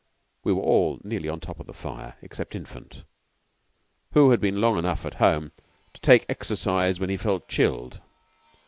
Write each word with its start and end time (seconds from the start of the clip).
We 0.43 0.51
were 0.51 0.63
all 0.63 0.99
nearly 1.03 1.29
on 1.29 1.39
top 1.39 1.59
of 1.59 1.67
the 1.67 1.75
fire, 1.75 2.15
except 2.23 2.55
Infant, 2.55 3.03
who 4.15 4.31
had 4.31 4.41
been 4.41 4.59
long 4.59 4.79
enough 4.79 5.05
at 5.05 5.13
home 5.21 5.51
to 5.93 6.01
take 6.01 6.25
exercise 6.27 6.99
when 6.99 7.11
he 7.11 7.17
felt 7.17 7.47
chilled. 7.47 8.01